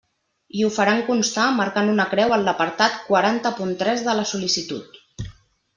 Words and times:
I 0.59 0.63
ho 0.67 0.69
faran 0.77 1.03
constar 1.09 1.45
marcant 1.59 1.91
una 1.97 2.07
creu 2.15 2.33
en 2.39 2.49
l'apartat 2.49 2.99
quaranta 3.11 3.53
punt 3.61 3.79
tres 3.85 4.07
de 4.11 4.19
la 4.23 4.27
sol·licitud. 4.33 5.01